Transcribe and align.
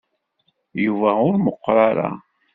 Yuba 0.83 1.09
ur 1.27 1.35
meqqer 1.37 1.77
ara. 1.89 2.09